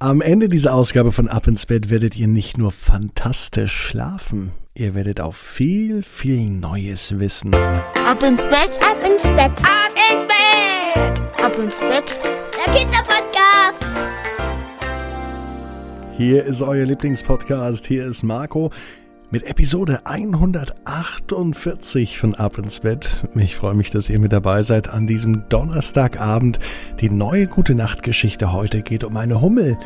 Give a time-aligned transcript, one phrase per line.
[0.00, 4.94] Am Ende dieser Ausgabe von Ab ins Bett werdet ihr nicht nur fantastisch schlafen, ihr
[4.94, 7.52] werdet auch viel, viel Neues wissen.
[7.52, 9.50] Ab ins Bett, Ab ins Bett.
[9.58, 12.16] ab ins Bett, ab ins Bett.
[12.64, 13.84] Der Kinderpodcast.
[16.16, 18.70] Hier ist euer Lieblingspodcast, hier ist Marco
[19.30, 23.28] mit Episode 148 von Ab ins Bett.
[23.34, 26.58] Ich freue mich, dass ihr mit dabei seid an diesem Donnerstagabend.
[27.00, 29.76] Die neue gute Nachtgeschichte heute geht um eine Hummel,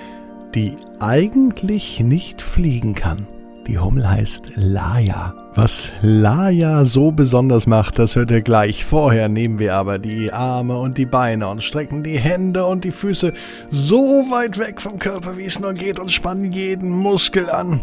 [0.54, 3.26] die eigentlich nicht fliegen kann.
[3.66, 5.34] Die Hummel heißt Laia.
[5.54, 8.84] Was Laia so besonders macht, das hört ihr gleich.
[8.84, 12.92] Vorher nehmen wir aber die Arme und die Beine und strecken die Hände und die
[12.92, 13.32] Füße
[13.70, 17.80] so weit weg vom Körper, wie es nur geht und spannen jeden Muskel an.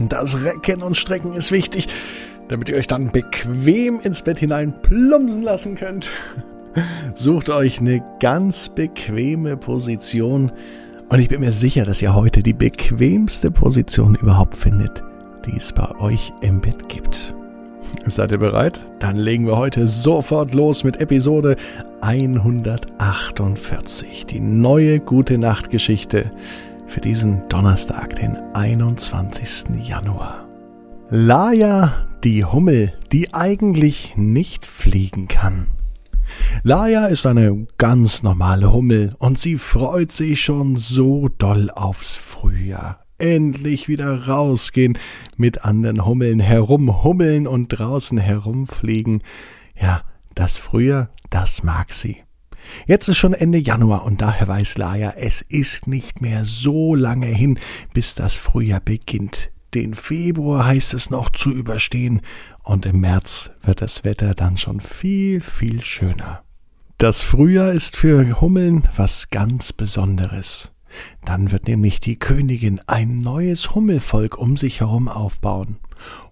[0.00, 1.88] Das Recken und Strecken ist wichtig,
[2.48, 6.10] damit ihr euch dann bequem ins Bett hinein plumpsen lassen könnt.
[7.14, 10.52] Sucht euch eine ganz bequeme Position
[11.08, 15.02] und ich bin mir sicher, dass ihr heute die bequemste Position überhaupt findet,
[15.46, 17.34] die es bei euch im Bett gibt.
[18.06, 18.80] Seid ihr bereit?
[18.98, 21.56] Dann legen wir heute sofort los mit Episode
[22.02, 26.30] 148, die neue gute Nachtgeschichte
[26.86, 29.64] für diesen Donnerstag, den 21.
[29.82, 30.46] Januar.
[31.10, 35.68] Laia, die Hummel, die eigentlich nicht fliegen kann.
[36.62, 43.04] Laia ist eine ganz normale Hummel und sie freut sich schon so doll aufs Frühjahr.
[43.18, 44.98] Endlich wieder rausgehen,
[45.36, 49.22] mit anderen Hummeln herumhummeln und draußen herumfliegen.
[49.80, 50.02] Ja,
[50.34, 52.25] das Frühjahr, das mag sie.
[52.86, 57.26] Jetzt ist schon Ende Januar und daher weiß Laia, es ist nicht mehr so lange
[57.26, 57.58] hin,
[57.92, 59.50] bis das Frühjahr beginnt.
[59.74, 62.22] Den Februar heißt es noch zu überstehen
[62.62, 66.42] und im März wird das Wetter dann schon viel, viel schöner.
[66.98, 70.72] Das Frühjahr ist für Hummeln was ganz Besonderes.
[71.24, 75.76] Dann wird nämlich die Königin ein neues Hummelvolk um sich herum aufbauen.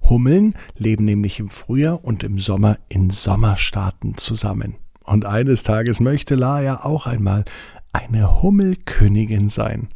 [0.03, 4.77] Hummeln leben nämlich im Frühjahr und im Sommer in Sommerstaaten zusammen.
[5.05, 7.45] Und eines Tages möchte Laia auch einmal
[7.93, 9.89] eine Hummelkönigin sein.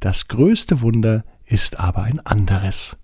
[0.00, 2.96] Das größte Wunder ist aber ein anderes.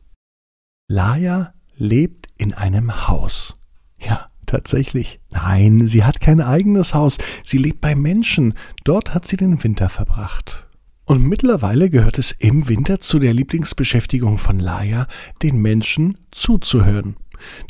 [0.89, 3.57] Laia lebt in einem Haus.
[3.99, 5.21] Ja, tatsächlich.
[5.31, 7.19] Nein, sie hat kein eigenes Haus.
[7.45, 8.55] Sie lebt bei Menschen.
[8.85, 10.69] Dort hat sie den Winter verbracht.
[11.07, 15.07] Und mittlerweile gehört es im Winter zu der Lieblingsbeschäftigung von Laia,
[15.43, 17.17] den Menschen zuzuhören.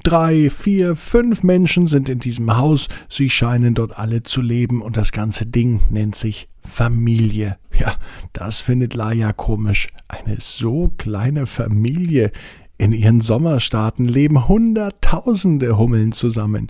[0.02, 4.97] Drei, vier, fünf Menschen sind in diesem Haus, sie scheinen dort alle zu leben und
[4.97, 7.58] das ganze Ding nennt sich Familie.
[7.78, 7.97] Ja,
[8.32, 9.88] das findet Laia komisch.
[10.08, 12.32] Eine so kleine Familie.
[12.76, 16.69] In ihren Sommerstaaten leben Hunderttausende Hummeln zusammen.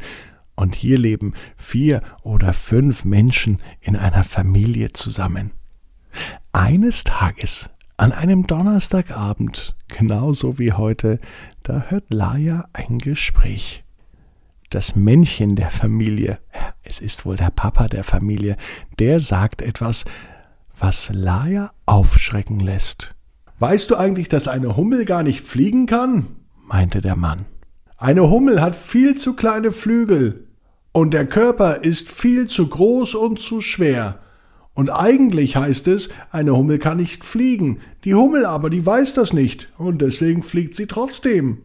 [0.56, 5.53] Und hier leben vier oder fünf Menschen in einer Familie zusammen.
[6.53, 11.21] Eines Tages, an einem Donnerstagabend, genauso wie heute,
[11.62, 13.84] da hört Laia ein Gespräch.
[14.71, 16.38] Das Männchen der Familie,
[16.82, 18.56] es ist wohl der Papa der Familie,
[18.99, 20.05] der sagt etwas,
[20.77, 23.15] was Laia aufschrecken lässt.
[23.60, 26.26] Weißt du eigentlich, dass eine Hummel gar nicht fliegen kann?
[26.66, 27.44] meinte der Mann.
[27.97, 30.49] Eine Hummel hat viel zu kleine Flügel
[30.91, 34.19] und der Körper ist viel zu groß und zu schwer.
[34.75, 37.79] Und eigentlich heißt es, eine Hummel kann nicht fliegen.
[38.05, 41.59] Die Hummel aber, die weiß das nicht und deswegen fliegt sie trotzdem.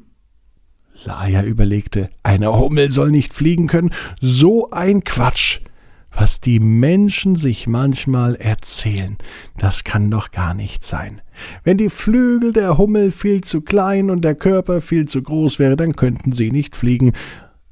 [1.06, 3.92] Laia überlegte, eine Hummel soll nicht fliegen können.
[4.22, 5.62] So ein Quatsch.
[6.12, 9.18] Was die Menschen sich manchmal erzählen,
[9.58, 11.22] das kann doch gar nicht sein.
[11.64, 15.78] Wenn die Flügel der Hummel viel zu klein und der Körper viel zu groß wäre,
[15.78, 17.14] dann könnten sie nicht fliegen.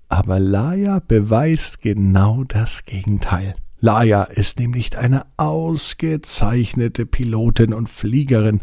[0.07, 3.55] Aber Laia beweist genau das Gegenteil.
[3.79, 8.59] Laia ist nämlich eine ausgezeichnete Pilotin und Fliegerin.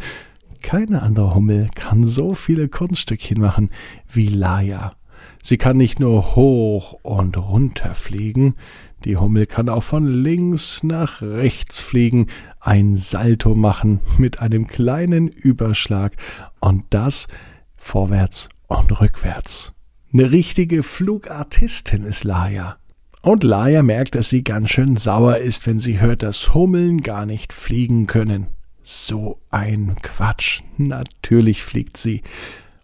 [0.61, 3.71] Keine andere Hummel kann so viele Kunststückchen machen
[4.11, 4.97] wie Laia.
[5.43, 8.57] Sie kann nicht nur hoch und runter fliegen,
[9.05, 12.27] die Hummel kann auch von links nach rechts fliegen,
[12.59, 16.17] ein Salto machen mit einem kleinen Überschlag
[16.61, 17.29] und das
[17.77, 19.75] vorwärts und rückwärts.
[20.13, 22.79] Eine richtige Flugartistin ist Laia.
[23.25, 27.25] Und Laia merkt, dass sie ganz schön sauer ist, wenn sie hört, dass Hummeln gar
[27.25, 28.49] nicht fliegen können.
[28.83, 30.61] So ein Quatsch.
[30.77, 32.21] Natürlich fliegt sie.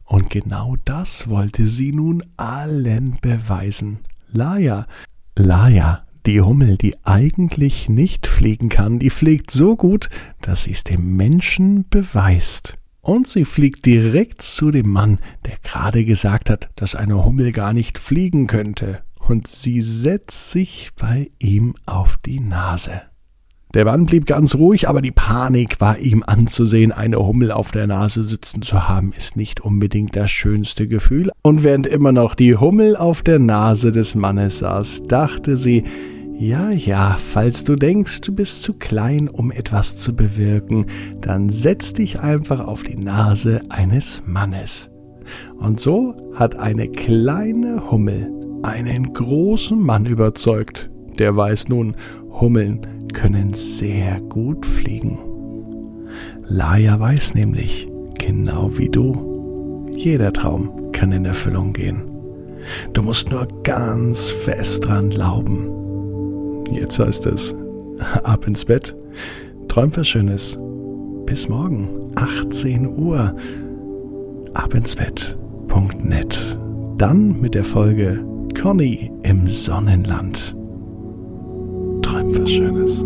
[0.07, 3.99] Und genau das wollte sie nun allen beweisen.
[4.33, 4.87] Laia,
[5.37, 10.09] Laia, die Hummel, die eigentlich nicht fliegen kann, die fliegt so gut,
[10.41, 12.79] dass sie es dem Menschen beweist.
[13.03, 17.75] Und sie fliegt direkt zu dem Mann, der gerade gesagt hat, dass eine Hummel gar
[17.75, 19.03] nicht fliegen könnte.
[19.31, 23.03] Und sie setzt sich bei ihm auf die Nase.
[23.75, 26.91] Der Mann blieb ganz ruhig, aber die Panik war ihm anzusehen.
[26.91, 31.31] Eine Hummel auf der Nase sitzen zu haben, ist nicht unbedingt das schönste Gefühl.
[31.43, 35.85] Und während immer noch die Hummel auf der Nase des Mannes saß, dachte sie,
[36.37, 40.87] ja, ja, falls du denkst, du bist zu klein, um etwas zu bewirken,
[41.21, 44.91] dann setz dich einfach auf die Nase eines Mannes.
[45.57, 50.91] Und so hat eine kleine Hummel einen großen Mann überzeugt.
[51.19, 51.95] Der weiß nun,
[52.41, 55.19] Hummeln können sehr gut fliegen.
[56.47, 62.03] Laia weiß nämlich, genau wie du, jeder Traum kann in Erfüllung gehen.
[62.93, 66.65] Du musst nur ganz fest dran glauben.
[66.71, 67.55] Jetzt heißt es,
[68.23, 68.95] ab ins Bett,
[69.69, 70.59] träum was Schönes.
[71.27, 73.37] Bis morgen, 18 Uhr,
[74.55, 76.59] abinsbett.net.
[76.99, 78.25] Dann mit der Folge
[78.61, 80.55] Conny im Sonnenland.
[82.03, 83.03] Träum was Schönes.